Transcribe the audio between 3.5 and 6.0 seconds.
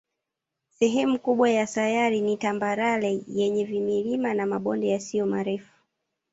vilima na mabonde yasiyo marefu.